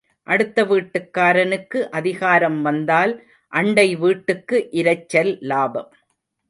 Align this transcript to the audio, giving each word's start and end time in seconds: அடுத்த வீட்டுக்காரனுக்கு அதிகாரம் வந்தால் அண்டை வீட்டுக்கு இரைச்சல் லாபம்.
அடுத்த 0.27 0.63
வீட்டுக்காரனுக்கு 0.63 1.79
அதிகாரம் 1.89 2.61
வந்தால் 2.61 3.13
அண்டை 3.53 3.95
வீட்டுக்கு 3.95 4.67
இரைச்சல் 4.71 5.33
லாபம். 5.41 5.91